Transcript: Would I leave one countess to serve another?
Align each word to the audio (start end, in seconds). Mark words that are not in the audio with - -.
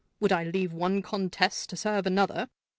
Would 0.19 0.31
I 0.31 0.45
leave 0.45 0.73
one 0.73 1.03
countess 1.03 1.67
to 1.67 1.77
serve 1.77 2.07
another? 2.07 2.49